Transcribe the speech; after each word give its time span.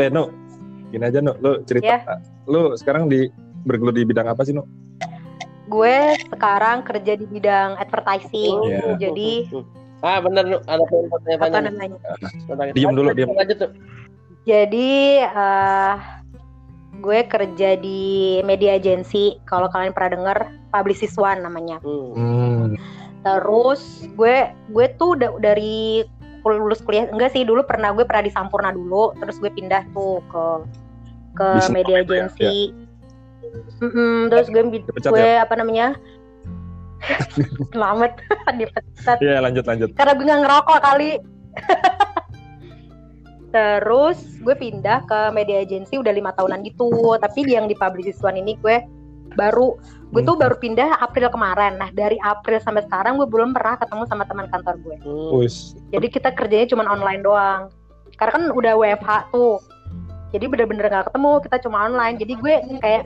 Eh, 0.00 0.08
no. 0.08 0.32
Gini 0.88 1.04
aja, 1.04 1.20
no. 1.20 1.36
Lu 1.44 1.60
cerita. 1.68 2.00
Ya. 2.00 2.00
Lu 2.48 2.72
sekarang 2.74 3.12
di 3.12 3.28
bergelut 3.68 4.00
di 4.00 4.08
bidang 4.08 4.26
apa 4.32 4.42
sih, 4.48 4.56
no? 4.56 4.64
Gue 5.68 6.16
sekarang 6.32 6.82
kerja 6.82 7.14
di 7.20 7.28
bidang 7.28 7.76
advertising. 7.78 8.56
Iya. 8.64 8.96
Jadi 8.96 9.46
Ah 10.00 10.16
bener 10.16 10.48
Nu. 10.48 10.58
ada 10.64 10.80
apa 10.80 10.96
pertanyaan 11.36 11.76
namanya? 11.76 12.72
Diem 12.72 12.96
dulu, 12.96 13.12
tuh. 13.12 13.70
Jadi 14.48 15.20
eh 15.20 15.96
gue 17.00 17.20
kerja 17.28 17.76
di 17.76 18.40
media 18.44 18.80
agency. 18.80 19.36
Kalau 19.44 19.68
kalian 19.68 19.92
pernah 19.92 20.16
denger, 20.16 20.38
Publicist 20.72 21.20
One 21.20 21.44
namanya. 21.44 21.84
Hmm. 21.84 22.16
Hmm. 22.16 22.64
Terus 23.20 24.08
gue 24.16 24.48
gue 24.72 24.86
tuh 24.96 25.20
udah 25.20 25.36
dari 25.44 26.08
lulus 26.44 26.80
kuliah 26.80 27.04
enggak 27.10 27.36
sih 27.36 27.44
dulu 27.44 27.64
pernah 27.68 27.92
gue 27.92 28.04
pernah 28.08 28.24
di 28.24 28.32
Sampurna 28.32 28.72
dulu. 28.72 29.12
Terus 29.20 29.36
gue 29.36 29.52
pindah 29.52 29.84
tuh 29.92 30.24
ke 30.32 30.44
ke 31.36 31.46
Sampurna 31.60 31.76
media 31.76 31.96
ya, 31.96 32.04
agency. 32.04 32.56
Mm-mm, 33.82 34.30
terus 34.30 34.46
gue 34.46 34.62
Dipecat 34.62 35.10
gue 35.10 35.20
ya? 35.20 35.44
apa 35.44 35.54
namanya? 35.58 35.98
Selamat 37.74 38.20
dipecat. 38.60 39.18
Iya, 39.18 39.40
lanjut 39.40 39.64
lanjut. 39.64 39.88
karena 39.96 40.12
gue 40.16 40.24
nggak 40.28 40.40
ngerokok 40.44 40.78
kali 40.84 41.10
terus 43.50 44.38
gue 44.46 44.54
pindah 44.54 45.02
ke 45.10 45.20
media 45.34 45.66
agency 45.66 45.98
udah 45.98 46.14
lima 46.14 46.30
tahunan 46.38 46.62
gitu 46.62 47.18
tapi 47.18 47.42
yang 47.50 47.66
di 47.66 47.74
Publicist 47.74 48.22
One 48.22 48.38
ini 48.38 48.54
gue 48.62 48.78
baru 49.34 49.78
gue 50.10 50.22
tuh 50.22 50.34
Hmm. 50.34 50.42
baru 50.42 50.56
pindah 50.56 50.98
April 50.98 51.28
kemarin 51.28 51.76
nah 51.76 51.90
dari 51.90 52.18
April 52.20 52.58
sampai 52.58 52.82
sekarang 52.82 53.14
gue 53.14 53.26
belum 53.26 53.50
pernah 53.50 53.76
ketemu 53.76 54.02
sama 54.04 54.24
teman 54.24 54.46
kantor 54.46 54.74
gue 54.80 54.96
Hmm. 55.00 55.30
Wis. 55.36 55.78
jadi 55.88 56.06
kita 56.06 56.30
kerjanya 56.32 56.66
cuma 56.66 56.84
online 56.84 57.20
doang 57.20 57.70
karena 58.14 58.32
kan 58.32 58.44
udah 58.50 58.72
WFH 58.74 59.10
tuh 59.30 59.62
jadi 60.30 60.46
bener-bener 60.46 60.86
gak 60.86 61.08
ketemu 61.08 61.30
kita 61.42 61.56
cuma 61.60 61.78
online 61.84 62.14
jadi 62.16 62.32
gue 62.34 62.54
kayak 62.78 63.02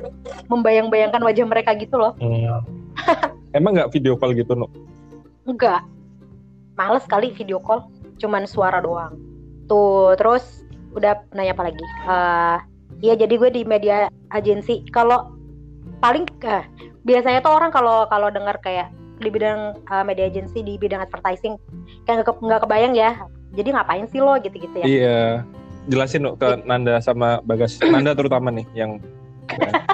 membayang-bayangkan 0.48 1.20
wajah 1.20 1.44
mereka 1.44 1.72
gitu 1.74 1.96
loh 1.96 2.12
Hmm. 2.16 2.64
Emang 3.52 3.74
nggak 3.74 3.90
video 3.90 4.14
call 4.14 4.32
gitu, 4.32 4.54
no? 4.54 4.66
Enggak. 5.44 5.86
Males 6.74 7.06
kali 7.06 7.30
video 7.30 7.58
call. 7.58 7.86
Cuman 8.18 8.46
suara 8.46 8.78
doang. 8.78 9.14
Tuh, 9.66 10.14
terus 10.14 10.66
udah 10.90 11.22
nanya 11.30 11.54
apa 11.54 11.70
lagi? 11.70 11.84
Eh, 11.84 12.58
Iya, 13.02 13.14
jadi 13.18 13.34
gue 13.36 13.50
di 13.52 13.62
media 13.62 14.06
agency. 14.30 14.82
Kalau 14.88 15.33
paling 16.00 16.24
eh, 16.46 16.64
biasanya 17.04 17.42
tuh 17.44 17.52
orang 17.52 17.70
kalau 17.70 18.06
kalau 18.08 18.28
dengar 18.30 18.58
kayak 18.62 18.90
di 19.22 19.28
bidang 19.30 19.78
eh, 19.78 20.04
media 20.06 20.26
agency 20.26 20.62
di 20.62 20.74
bidang 20.78 21.02
advertising 21.04 21.58
kayak 22.06 22.22
nggak 22.22 22.28
ke- 22.34 22.44
nggak 22.44 22.60
kebayang 22.66 22.94
ya. 22.96 23.18
Jadi 23.54 23.68
ngapain 23.70 24.06
sih 24.10 24.18
lo 24.18 24.34
gitu-gitu 24.42 24.82
ya? 24.82 24.86
Iya. 24.86 25.20
Jelasin 25.84 26.24
no, 26.24 26.34
ke 26.34 26.64
Nanda 26.64 26.98
sama 26.98 27.38
Bagas. 27.44 27.78
Nanda 27.78 28.16
terutama 28.16 28.50
nih 28.50 28.66
yang 28.74 28.98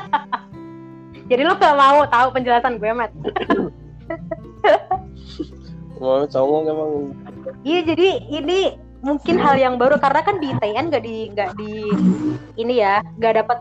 Jadi 1.30 1.46
lo 1.46 1.54
gak 1.54 1.78
mau 1.78 2.02
tahu 2.10 2.34
penjelasan 2.34 2.82
gue, 2.82 2.90
Matt? 2.90 3.14
Mau 6.00 6.24
songong 6.26 6.64
emang. 6.66 6.90
Iya, 7.62 7.92
jadi 7.92 8.08
ini 8.32 8.74
mungkin 9.04 9.36
hal 9.36 9.56
yang 9.60 9.76
baru 9.76 10.00
karena 10.00 10.20
kan 10.24 10.40
di 10.40 10.48
ITN 10.48 10.88
nggak 10.88 11.04
di 11.04 11.16
nggak 11.32 11.50
di 11.56 11.72
ini 12.60 12.84
ya 12.84 13.00
nggak 13.16 13.44
dapat 13.44 13.58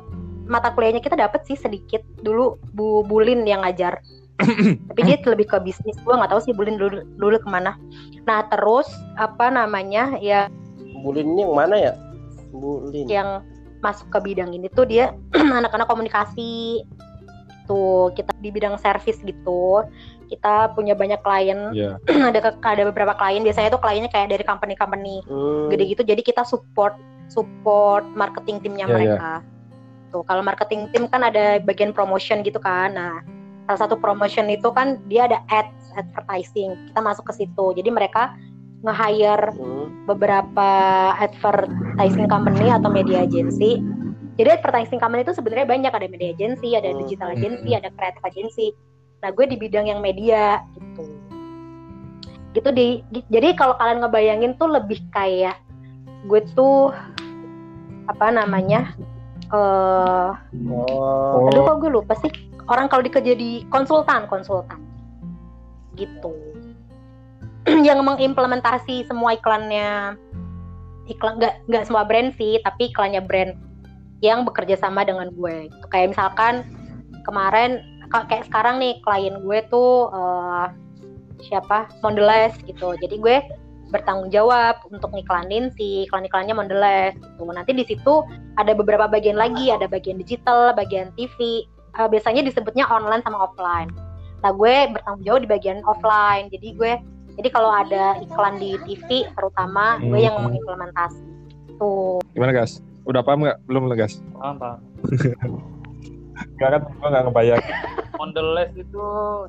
mata 0.50 0.74
kuliahnya 0.74 1.00
kita 1.00 1.14
dapat 1.16 1.46
sih 1.46 1.56
sedikit. 1.56 2.02
Dulu 2.20 2.58
Bu 2.74 3.06
Bulin 3.06 3.46
yang 3.46 3.62
ngajar. 3.62 4.02
Tapi 4.90 5.02
dia 5.06 5.16
lebih 5.22 5.46
ke 5.46 5.58
bisnis. 5.62 5.96
Gue 6.02 6.18
nggak 6.18 6.34
tahu 6.34 6.42
sih 6.42 6.52
Bulin 6.52 6.76
dulu 6.76 7.06
dulu 7.16 7.38
ke 7.38 7.48
mana. 7.48 7.78
Nah 8.26 8.44
terus 8.50 8.90
apa 9.16 9.48
namanya 9.48 10.18
ya 10.18 10.50
Bulin 11.00 11.32
ini 11.32 11.46
yang 11.46 11.54
mana 11.56 11.76
ya? 11.78 11.94
Bulin. 12.50 13.06
yang 13.06 13.30
masuk 13.80 14.10
ke 14.12 14.20
bidang 14.20 14.52
ini 14.52 14.68
tuh 14.74 14.84
dia 14.84 15.14
anak-anak 15.62 15.88
komunikasi. 15.88 16.84
Tuh 17.70 18.10
kita 18.18 18.34
di 18.42 18.50
bidang 18.50 18.82
service 18.82 19.22
gitu. 19.22 19.86
Kita 20.26 20.74
punya 20.74 20.98
banyak 20.98 21.22
klien. 21.22 21.70
Ya. 21.78 22.02
ada 22.34 22.40
ke- 22.42 22.58
ada 22.66 22.90
beberapa 22.90 23.14
klien. 23.14 23.46
Biasanya 23.46 23.70
tuh 23.70 23.82
kliennya 23.82 24.10
kayak 24.10 24.34
dari 24.34 24.42
company-company. 24.42 25.22
Hmm. 25.30 25.70
gede 25.70 25.94
gitu. 25.94 26.02
Jadi 26.02 26.22
kita 26.26 26.42
support 26.42 26.98
support 27.30 28.02
marketing 28.18 28.58
timnya 28.58 28.90
Iya, 28.90 28.94
mereka 28.98 29.32
tuh 30.10 30.26
kalau 30.26 30.42
marketing 30.42 30.90
tim 30.92 31.06
kan 31.08 31.22
ada 31.24 31.62
bagian 31.62 31.94
promotion 31.94 32.42
gitu 32.42 32.58
kan. 32.58 32.94
Nah 32.94 33.22
salah 33.70 33.86
satu 33.86 33.96
promotion 33.98 34.50
itu 34.50 34.70
kan 34.74 34.98
dia 35.06 35.30
ada 35.30 35.42
ads 35.50 35.94
advertising. 35.94 36.74
Kita 36.90 37.00
masuk 37.02 37.30
ke 37.30 37.34
situ. 37.46 37.66
Jadi 37.78 37.90
mereka 37.90 38.34
nge-hire 38.82 39.54
Hmm. 39.54 40.08
beberapa 40.08 40.70
advertising 41.20 42.26
company 42.32 42.72
atau 42.72 42.88
media 42.88 43.28
agency. 43.28 43.84
Jadi 44.40 44.56
advertising 44.56 45.04
company 45.04 45.28
itu 45.28 45.36
sebenarnya 45.36 45.68
banyak. 45.68 45.92
Ada 45.92 46.08
media 46.08 46.32
agency 46.32 46.74
ada 46.74 46.96
Hmm. 46.96 47.00
digital 47.04 47.30
Hmm. 47.34 47.38
agency 47.38 47.70
ada 47.76 47.90
creative 47.94 48.24
agency. 48.24 48.68
Nah 49.20 49.30
gue 49.36 49.46
di 49.46 49.58
bidang 49.60 49.92
yang 49.92 50.00
media 50.00 50.64
gitu. 50.74 51.04
Gitu 52.56 52.70
di- 52.74 53.02
jadi 53.30 53.54
kalau 53.54 53.76
kalian 53.78 54.02
ngebayangin 54.02 54.56
tuh 54.58 54.72
lebih 54.72 55.04
kayak 55.12 55.60
gue 56.26 56.42
tuh 56.56 56.90
apa 58.10 58.34
namanya 58.34 58.96
eh 59.50 60.30
Oh. 60.70 61.50
aduh 61.50 61.62
kok 61.66 61.78
gue 61.82 61.92
lupa 61.92 62.14
sih? 62.18 62.30
Orang 62.70 62.86
kalau 62.86 63.02
dikerja 63.02 63.34
di 63.34 63.66
konsultan 63.68 64.30
konsultan. 64.30 64.78
Gitu. 65.98 66.32
Yang 67.88 68.00
mengimplementasi 68.06 69.10
semua 69.10 69.34
iklannya 69.34 70.16
iklan 71.10 71.42
nggak 71.42 71.66
nggak 71.66 71.84
semua 71.90 72.06
brand 72.06 72.30
sih 72.38 72.62
tapi 72.62 72.94
iklannya 72.94 73.26
brand 73.26 73.58
yang 74.22 74.46
bekerja 74.46 74.78
sama 74.78 75.02
dengan 75.02 75.34
gue. 75.34 75.66
Gitu. 75.68 75.86
kayak 75.90 76.14
misalkan 76.14 76.62
kemarin 77.26 77.82
ka- 78.14 78.30
kayak 78.30 78.46
sekarang 78.46 78.78
nih 78.78 79.02
klien 79.02 79.42
gue 79.42 79.60
tuh 79.72 80.14
eh, 80.14 80.66
siapa? 81.42 81.90
Mondelez 82.04 82.54
gitu. 82.68 82.94
Jadi 83.00 83.16
gue 83.18 83.38
bertanggung 83.90 84.30
jawab 84.30 84.78
untuk 84.94 85.10
ngiklanin 85.12 85.74
si 85.74 86.06
iklan-iklannya 86.06 86.54
Mondelez 86.54 87.14
gitu 87.18 87.46
nanti 87.50 87.74
di 87.74 87.86
situ 87.86 88.22
ada 88.56 88.72
beberapa 88.78 89.10
bagian 89.10 89.38
lagi 89.38 89.74
ada 89.74 89.90
bagian 89.90 90.18
digital 90.18 90.74
bagian 90.74 91.10
TV 91.18 91.66
Eh, 91.98 92.06
biasanya 92.06 92.46
disebutnya 92.46 92.86
online 92.86 93.26
sama 93.26 93.50
offline 93.50 93.90
nah 94.40 94.54
gue 94.56 94.94
bertanggung 94.94 95.26
jawab 95.26 95.42
di 95.44 95.50
bagian 95.50 95.82
offline 95.84 96.48
jadi 96.54 96.68
gue 96.78 96.92
jadi 97.42 97.50
kalau 97.52 97.74
ada 97.74 98.16
iklan 98.24 98.56
di 98.62 98.78
TV 98.88 99.28
terutama 99.36 99.98
gue 100.00 100.22
yang 100.22 100.38
Hmm. 100.38 100.48
mengimplementasi 100.48 101.20
tuh 101.76 102.22
Gimana, 102.38 102.54
Gas? 102.56 102.80
Udah 103.04 103.26
paham 103.26 103.42
nggak? 103.44 103.58
Belum, 103.66 103.90
Gas? 103.98 104.22
Paham, 104.38 104.56
paham. 104.62 104.80
Enggak 106.56 106.70
kan? 106.72 106.82
Gua 107.00 107.08
nggak 107.10 107.24
ngebayang. 107.28 107.62
Mondelez 108.20 108.72
itu 108.76 109.06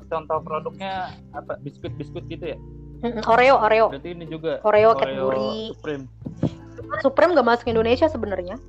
contoh 0.07 0.37
produknya 0.43 1.11
apa? 1.31 1.59
Biskuit-biskuit 1.63 2.25
gitu 2.27 2.55
ya? 2.55 2.57
Oreo 3.25 3.55
Oreo. 3.57 3.89
Berarti 3.89 4.09
ini 4.13 4.25
juga 4.29 4.61
Oreo 4.61 4.93
Cadbury. 4.93 5.73
Supreme. 5.73 6.05
Supreme 7.01 7.31
gak 7.33 7.47
masuk 7.47 7.65
Indonesia 7.71 8.05
sebenarnya. 8.05 8.61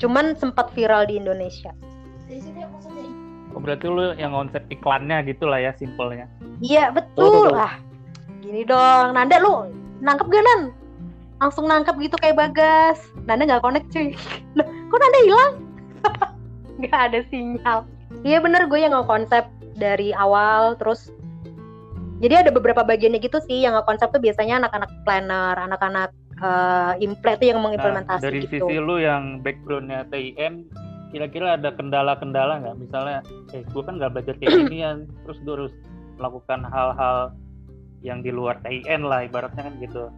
Cuman 0.00 0.34
sempat 0.38 0.72
viral 0.72 1.04
di 1.04 1.20
Indonesia. 1.20 1.74
Oh, 3.54 3.62
berarti 3.62 3.86
lu 3.86 4.16
yang 4.18 4.34
konsep 4.34 4.66
iklannya 4.66 5.22
gitu 5.30 5.46
lah 5.46 5.62
ya 5.62 5.70
simpelnya. 5.78 6.26
iya 6.58 6.90
Tuh, 6.90 7.02
tuh, 7.14 7.30
betul. 7.30 7.46
Tuh. 7.50 7.54
lah 7.54 7.72
gini 8.44 8.62
dong. 8.66 9.16
Nanda 9.16 9.36
lu 9.40 9.68
nangkep 10.04 10.26
gak 10.28 10.44
Nan? 10.44 10.60
Langsung 11.40 11.64
nangkep 11.68 11.94
gitu 12.00 12.16
kayak 12.20 12.36
Bagas. 12.36 12.98
Nanda 13.24 13.48
nggak 13.48 13.62
connect 13.64 13.88
cuy. 13.92 14.12
Loh, 14.56 14.66
kok 14.66 14.98
Nanda 15.00 15.20
hilang? 15.24 15.52
Nggak 16.80 17.00
ada 17.10 17.18
sinyal. 17.30 17.78
Iya 18.26 18.38
bener. 18.42 18.66
Gue 18.66 18.82
yang 18.82 18.94
konsep 19.06 19.46
dari 19.78 20.10
awal 20.14 20.74
terus 20.78 21.10
jadi 22.24 22.40
ada 22.40 22.50
beberapa 22.50 22.80
bagiannya 22.80 23.20
gitu 23.20 23.36
sih 23.44 23.60
yang 23.60 23.76
konsep 23.84 24.08
tuh 24.08 24.22
biasanya 24.24 24.64
anak-anak 24.64 24.90
planner 25.04 25.54
anak-anak 25.60 26.10
implement 26.98 27.38
tuh 27.40 27.48
yang 27.48 27.60
Nah, 27.60 27.64
mengimplementasi 27.70 28.22
dari 28.24 28.40
gitu 28.44 28.66
sisi 28.66 28.76
lu 28.80 28.96
yang 29.00 29.40
backgroundnya 29.40 30.08
TIN, 30.10 30.66
kira-kira 31.14 31.54
ada 31.56 31.70
kendala-kendala 31.72 32.58
nggak? 32.60 32.76
Misalnya, 32.80 33.22
eh 33.54 33.62
gue 33.62 33.82
kan 33.86 33.96
nggak 33.96 34.12
belajar 34.12 34.34
kayak 34.42 34.66
ginian, 34.66 35.06
terus 35.24 35.38
gue 35.46 35.54
harus 35.54 35.74
melakukan 36.18 36.66
hal-hal 36.66 37.32
yang 38.02 38.20
di 38.20 38.34
luar 38.34 38.58
TIN 38.66 39.06
lah, 39.06 39.24
ibaratnya 39.24 39.62
kan 39.70 39.74
gitu. 39.78 40.10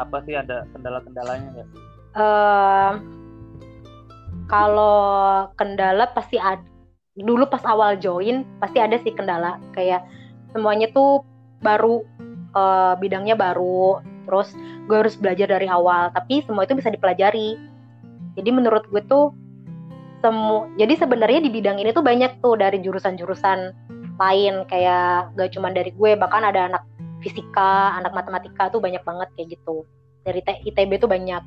Apa 0.00 0.24
sih 0.24 0.34
ada 0.34 0.64
kendala-kendalanya 0.74 1.48
nggak? 1.54 1.68
eh 2.18 2.92
kalau 4.48 5.46
kendala 5.60 6.08
pasti 6.16 6.40
ada 6.40 6.64
dulu 7.14 7.44
pas 7.46 7.62
awal 7.68 8.00
join 8.00 8.42
pasti 8.58 8.80
ada 8.80 8.96
sih 9.02 9.12
kendala 9.12 9.60
kayak 9.76 10.02
semuanya 10.52 10.88
tuh 10.92 11.24
baru 11.60 12.04
eh, 12.54 12.94
bidangnya 12.98 13.34
baru. 13.38 14.02
Terus 14.28 14.52
gue 14.84 14.96
harus 14.96 15.16
belajar 15.16 15.48
dari 15.48 15.68
awal 15.68 16.12
tapi 16.12 16.44
semua 16.44 16.68
itu 16.68 16.76
bisa 16.76 16.92
dipelajari. 16.92 17.56
Jadi 18.36 18.50
menurut 18.52 18.84
gue 18.92 19.02
tuh 19.08 19.32
semu 20.18 20.66
jadi 20.74 20.98
sebenarnya 20.98 21.46
di 21.46 21.50
bidang 21.54 21.78
ini 21.78 21.94
tuh 21.94 22.02
banyak 22.02 22.42
tuh 22.44 22.58
dari 22.60 22.78
jurusan-jurusan 22.84 23.58
lain. 24.20 24.54
Kayak 24.68 25.32
gak 25.36 25.50
cuma 25.56 25.72
dari 25.72 25.90
gue 25.92 26.10
bahkan 26.18 26.44
ada 26.44 26.68
anak 26.68 26.84
fisika 27.18 27.98
anak 27.98 28.14
matematika 28.14 28.70
tuh 28.70 28.80
banyak 28.84 29.00
banget 29.02 29.28
kayak 29.34 29.58
gitu. 29.58 29.88
Dari 30.28 30.44
ITB 30.44 31.00
tuh 31.00 31.08
banyak. 31.08 31.42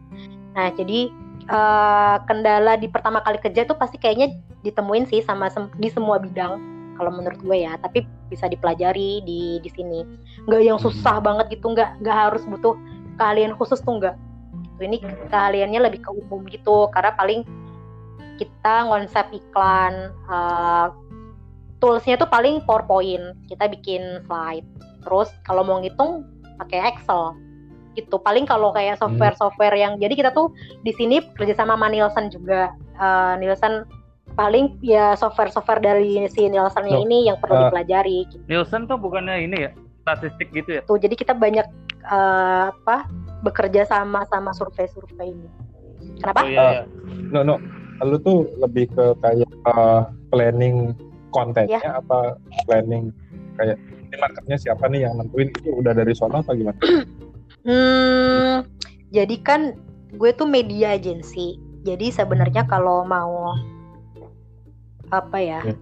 Nah 0.57 0.68
jadi 0.74 1.13
eh, 1.45 2.18
kendala 2.25 2.81
di 2.81 2.89
pertama 2.89 3.21
kali 3.21 3.38
kerja 3.38 3.69
tuh 3.69 3.77
pasti 3.77 4.01
kayaknya 4.01 4.33
ditemuin 4.65 5.06
sih 5.09 5.21
sama 5.21 5.50
sem- 5.53 5.74
di 5.77 5.89
semua 5.89 6.18
bidang 6.18 6.81
kalau 6.98 7.12
menurut 7.14 7.40
gue 7.42 7.58
ya 7.64 7.76
tapi 7.80 8.04
bisa 8.28 8.48
dipelajari 8.48 9.24
di 9.24 9.60
di 9.60 9.70
sini. 9.72 10.04
Nggak 10.48 10.62
yang 10.64 10.80
susah 10.80 11.20
banget 11.20 11.60
gitu 11.60 11.72
nggak 11.72 12.02
nggak 12.04 12.18
harus 12.30 12.44
butuh 12.48 12.76
keahlian 13.20 13.56
khusus 13.56 13.80
tuh 13.84 14.00
nggak. 14.00 14.16
Gitu. 14.52 14.82
ini 14.90 14.98
keahliannya 15.30 15.80
lebih 15.88 16.02
ke 16.02 16.10
umum 16.10 16.42
gitu 16.50 16.90
karena 16.90 17.14
paling 17.14 17.46
kita 18.42 18.90
konsep 18.90 19.30
iklan 19.30 20.10
eh, 20.26 20.88
toolsnya 21.78 22.18
tuh 22.18 22.30
paling 22.30 22.62
PowerPoint 22.66 23.38
kita 23.46 23.70
bikin 23.70 24.26
slide. 24.26 24.66
Terus 25.06 25.30
kalau 25.46 25.62
mau 25.62 25.82
ngitung 25.82 26.26
pakai 26.58 26.94
Excel. 26.94 27.38
Gitu 27.94 28.16
paling 28.24 28.48
kalau 28.48 28.72
kayak 28.72 28.98
software-software 28.98 29.76
yang 29.76 30.00
jadi 30.00 30.16
kita 30.16 30.32
tuh 30.32 30.50
di 30.82 30.96
sini 30.96 31.22
kerjasama 31.38 31.78
sama 31.78 31.88
Nielsen 31.90 32.34
juga. 32.34 32.74
Eh, 32.98 33.34
Nielsen 33.38 33.86
paling 34.33 34.80
ya 34.81 35.13
software-software 35.16 35.83
dari 35.83 36.25
si 36.31 36.48
Nielsen 36.48 36.88
ini 36.88 37.30
yang 37.30 37.38
perlu 37.39 37.56
eh, 37.56 37.62
dipelajari 37.68 38.18
gitu. 38.31 38.44
Nielsen 38.48 38.88
tuh 38.88 38.98
bukannya 38.98 39.45
ini 39.45 39.57
ya 39.68 39.72
statistik 40.01 40.50
gitu 40.50 40.80
ya 40.80 40.81
Jadi 40.86 41.13
kita 41.13 41.38
banyak 41.38 41.68
eh, 42.10 42.63
apa 42.74 43.06
bekerja 43.42 43.86
sama 43.89 44.25
sama 44.30 44.54
survei-survei 44.54 45.33
ini. 45.33 45.50
Kenapa? 46.22 46.45
oh 46.45 46.50
iya, 46.50 46.62
iya. 46.81 46.83
No, 47.33 47.42
no. 47.42 47.57
Lu 48.01 48.18
tuh 48.18 48.50
lebih 48.57 48.89
ke 48.89 49.13
kayak 49.22 49.50
uh, 49.69 50.10
planning 50.34 50.98
kontennya 51.30 51.77
Ya. 51.77 52.01
apa 52.01 52.36
planning 52.66 53.13
kayak 53.62 53.77
ini 54.10 54.16
marketnya 54.18 54.57
siapa 54.57 54.89
nih 54.89 55.06
yang 55.07 55.22
nentuin 55.22 55.54
itu 55.54 55.69
udah 55.80 55.94
dari 55.94 56.13
sono 56.18 56.42
apa 56.42 56.51
gimana? 56.56 56.77
Hmm, 57.62 58.66
jadi 59.13 59.38
kan 59.45 59.77
gue 60.18 60.34
tuh 60.34 60.50
media 60.50 60.98
agency. 60.98 61.62
Jadi 61.86 62.10
sebenarnya 62.10 62.66
kalau 62.66 63.06
mau 63.06 63.54
apa 65.12 65.38
ya? 65.38 65.62
Ya. 65.63 65.75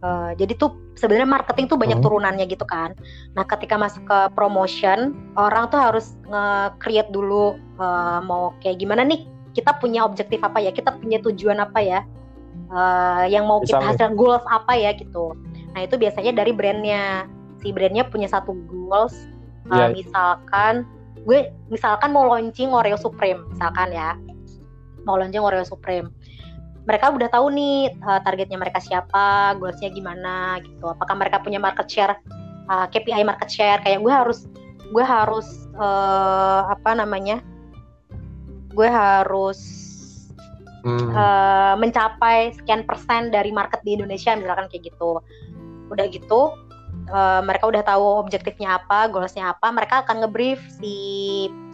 eh, 0.00 0.30
jadi 0.40 0.56
tuh 0.56 0.72
sebenarnya 0.96 1.28
marketing 1.28 1.68
tuh 1.68 1.76
banyak 1.76 2.00
Hmm. 2.00 2.06
turunannya 2.08 2.48
gitu 2.48 2.64
kan. 2.64 2.96
Nah, 3.36 3.44
ketika 3.44 3.76
masuk 3.76 4.00
ke 4.08 4.18
promotion, 4.32 5.12
orang 5.36 5.68
tuh 5.68 5.76
harus 5.76 6.16
nge-create 6.24 7.12
dulu 7.12 7.60
eh, 7.76 8.18
mau 8.24 8.56
kayak 8.64 8.80
gimana 8.80 9.04
nih? 9.04 9.28
Kita 9.52 9.76
punya 9.76 10.08
objektif 10.08 10.40
apa 10.40 10.56
ya? 10.56 10.72
Kita 10.72 10.96
punya 10.96 11.20
tujuan 11.20 11.60
apa 11.60 11.84
ya? 11.84 12.00
Eh, 12.70 13.24
yang 13.28 13.44
mau 13.44 13.60
kita 13.60 13.76
hasilkan 13.76 14.16
goals 14.16 14.40
apa 14.48 14.72
ya 14.72 14.96
gitu. 14.96 15.36
Nah, 15.76 15.84
itu 15.84 16.00
biasanya 16.00 16.32
dari 16.32 16.56
brandnya. 16.56 17.28
Si 17.60 17.68
brandnya 17.68 18.08
punya 18.08 18.24
satu 18.30 18.56
goals 18.72 19.12
Uh, 19.68 19.76
Iya. 19.76 19.86
misalkan 19.92 20.74
gue 21.28 21.52
misalkan 21.68 22.10
mau 22.10 22.24
launching 22.24 22.72
Oreo 22.72 22.96
Supreme 22.96 23.44
misalkan 23.52 23.92
ya 23.92 24.16
mau 25.04 25.20
launching 25.20 25.44
Oreo 25.44 25.62
Supreme 25.62 26.08
mereka 26.88 27.12
udah 27.12 27.28
tahu 27.28 27.52
nih 27.52 27.92
uh, 28.04 28.20
targetnya 28.24 28.56
mereka 28.56 28.80
siapa 28.80 29.56
goalsnya 29.60 29.92
gimana 29.92 30.60
gitu. 30.64 30.88
Apakah 30.88 31.16
mereka 31.16 31.40
punya 31.40 31.60
market 31.60 31.86
share 31.88 32.16
uh, 32.68 32.86
KPI 32.88 33.22
market 33.24 33.50
share? 33.52 33.80
Kayak 33.84 34.00
gue 34.00 34.12
harus 34.12 34.48
gue 34.90 35.04
harus 35.04 35.46
uh, 35.76 36.66
apa 36.72 36.96
namanya 36.96 37.44
gue 38.72 38.88
harus 38.88 39.88
Hmm. 40.80 41.12
uh, 41.12 41.76
mencapai 41.76 42.56
sekian 42.56 42.88
persen 42.88 43.28
dari 43.28 43.52
market 43.52 43.84
di 43.84 44.00
Indonesia 44.00 44.32
misalkan 44.32 44.64
kayak 44.72 44.88
gitu. 44.88 45.20
Udah 45.92 46.08
gitu 46.08 46.56
uh, 47.12 47.40
mereka 47.44 47.68
udah 47.68 47.82
tahu 47.84 48.04
objektifnya 48.22 48.80
apa 48.80 49.10
goalsnya 49.10 49.52
apa 49.52 49.68
mereka 49.74 50.06
akan 50.06 50.24
ngebrief 50.24 50.60
si 50.80 50.94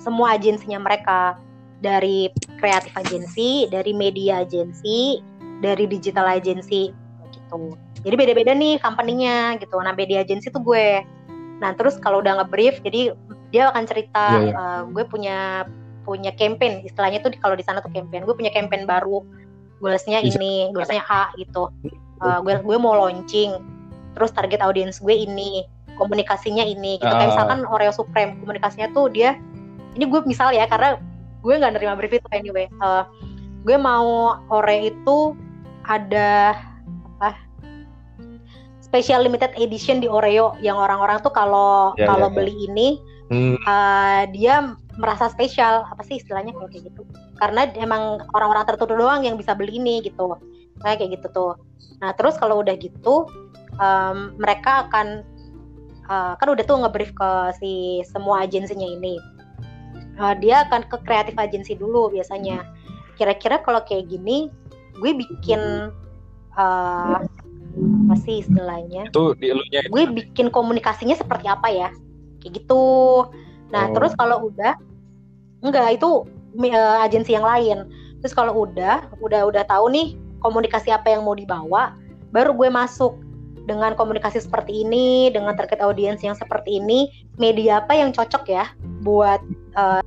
semua 0.01 0.35
agensinya 0.35 0.81
mereka 0.81 1.39
dari 1.81 2.33
kreatif 2.57 2.93
agensi 2.97 3.69
dari 3.69 3.93
media 3.93 4.43
agensi 4.43 5.21
dari 5.61 5.85
digital 5.89 6.29
agensi 6.29 6.93
gitu. 7.33 7.77
Jadi 8.05 8.15
beda-beda 8.15 8.53
nih 8.53 8.81
company-nya 8.81 9.61
gitu. 9.61 9.77
Nah 9.81 9.93
media 9.97 10.23
agensi 10.23 10.49
tuh 10.53 10.63
gue. 10.63 11.03
Nah 11.61 11.73
terus 11.77 11.97
kalau 12.01 12.21
udah 12.21 12.43
ngebrief 12.43 12.81
jadi 12.85 13.13
dia 13.51 13.73
akan 13.73 13.85
cerita 13.89 14.25
Iya, 14.43 14.53
iya. 14.53 14.55
uh, 14.57 14.81
gue 14.91 15.05
punya 15.09 15.39
punya 16.07 16.31
campaign. 16.37 16.87
Istilahnya 16.87 17.25
tuh 17.25 17.35
kalau 17.41 17.59
di 17.59 17.65
sana 17.65 17.83
tuh 17.83 17.91
campaign. 17.93 18.25
Gue 18.25 18.37
punya 18.37 18.53
campaign 18.53 18.87
baru. 18.87 19.25
Goalsnya 19.83 20.25
ini 20.25 20.73
goalsnya 20.73 21.05
A 21.05 21.29
gitu. 21.37 21.69
Uh, 22.23 22.41
gue 22.41 22.57
gue 22.63 22.77
mau 22.79 22.97
launching. 22.97 23.53
Terus 24.17 24.33
target 24.33 24.65
audiens 24.65 24.97
gue 25.03 25.13
ini 25.13 25.67
komunikasinya 25.97 26.65
ini 26.65 27.01
gitu. 27.01 27.09
Kayak 27.09 27.33
Ah. 27.33 27.33
misalkan 27.33 27.59
Oreo 27.69 27.93
Supreme 27.93 28.37
komunikasinya 28.45 28.93
tuh 28.93 29.09
dia 29.13 29.37
ini 29.97 30.05
gue 30.05 30.21
misal 30.29 30.53
ya 30.53 30.69
karena 30.69 31.01
gue 31.47 31.55
nggak 31.55 31.79
nerima 31.79 31.95
brief 31.95 32.19
itu 32.19 32.29
anyway. 32.35 32.67
Uh, 32.83 33.07
gue 33.63 33.79
mau 33.79 34.35
Oreo 34.51 34.91
itu 34.91 35.19
ada 35.87 36.59
apa? 37.15 37.39
Special 38.83 39.23
limited 39.23 39.55
edition 39.55 40.03
di 40.03 40.11
Oreo 40.11 40.59
yang 40.59 40.75
orang-orang 40.75 41.23
tuh 41.23 41.31
kalau 41.31 41.95
Ya, 41.95 42.11
kalau 42.11 42.27
ya, 42.31 42.35
ya. 42.35 42.37
beli 42.43 42.55
ini 42.67 42.89
Hmm. 43.27 43.59
uh, 43.67 44.23
dia 44.31 44.79
merasa 45.03 45.27
spesial 45.27 45.83
apa 45.83 45.99
sih 46.07 46.23
istilahnya 46.23 46.55
kalau 46.55 46.71
kayak 46.71 46.95
gitu? 46.95 47.03
Karena 47.43 47.67
emang 47.75 48.23
orang-orang 48.39 48.63
tertentu 48.71 48.95
doang 48.95 49.27
yang 49.27 49.35
bisa 49.35 49.51
beli 49.51 49.83
ini 49.83 49.99
gitu. 50.07 50.39
Kayak 50.79 51.03
kayak 51.03 51.11
gitu 51.19 51.27
tuh. 51.35 51.53
Nah 51.99 52.15
terus 52.15 52.39
kalau 52.39 52.63
udah 52.63 52.79
gitu 52.79 53.27
um, 53.83 54.39
mereka 54.39 54.87
akan 54.87 55.27
uh, 56.07 56.39
kan 56.39 56.49
udah 56.49 56.63
tuh 56.63 56.79
ngebrief 56.87 57.11
ke 57.19 57.31
si 57.59 57.73
semua 58.07 58.47
agensinya 58.47 58.87
ini 58.87 59.19
Uh, 60.17 60.35
dia 60.41 60.65
akan 60.69 60.89
ke 60.89 60.97
kreatif 61.05 61.37
agensi 61.37 61.77
dulu 61.77 62.09
biasanya. 62.09 62.65
Kira-kira 63.21 63.61
kalau 63.61 63.85
kayak 63.85 64.09
gini 64.09 64.49
gue 64.97 65.13
bikin 65.13 65.93
uh, 66.57 67.21
apa 67.21 68.15
sih 68.25 68.41
istilahnya? 68.41 69.13
Itu 69.13 69.37
di 69.37 69.53
elunya 69.53 69.85
gue 69.89 70.05
bikin 70.09 70.49
komunikasinya 70.49 71.17
seperti 71.17 71.47
apa 71.49 71.69
ya? 71.69 71.89
Kayak 72.41 72.65
gitu. 72.65 72.85
Nah 73.69 73.93
Oh. 73.93 73.95
terus 73.99 74.17
kalau 74.17 74.49
udah 74.49 74.73
enggak 75.61 76.01
itu 76.01 76.25
eh, 76.65 76.97
agensi 77.05 77.37
yang 77.37 77.45
lain. 77.45 77.89
Terus 78.25 78.33
kalau 78.33 78.65
udah 78.65 79.05
udah 79.21 79.45
udah 79.53 79.63
tahu 79.69 79.93
nih 79.93 80.17
komunikasi 80.41 80.95
apa 80.95 81.13
yang 81.13 81.27
mau 81.27 81.37
dibawa 81.37 81.97
baru 82.31 82.53
gue 82.55 82.69
masuk 82.71 83.17
dengan 83.67 83.99
komunikasi 83.99 84.39
seperti 84.39 84.87
ini 84.87 85.35
dengan 85.35 85.59
target 85.59 85.83
audiens 85.83 86.23
yang 86.23 86.39
seperti 86.39 86.79
ini 86.79 87.11
media 87.35 87.83
apa 87.83 87.99
yang 87.99 88.15
cocok 88.15 88.47
ya 88.47 88.71
buat 89.03 89.43
eh, 89.75 90.03